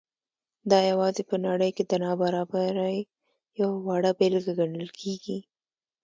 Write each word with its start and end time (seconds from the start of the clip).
دا 0.71 0.79
یوازې 0.91 1.23
په 1.29 1.35
نړۍ 1.47 1.71
کې 1.75 1.83
د 1.85 1.93
نابرابرۍ 2.03 2.97
یوه 3.61 3.75
وړه 3.87 4.11
بېلګه 4.19 4.53
ګڼل 4.59 4.89
کېږي. 4.99 5.37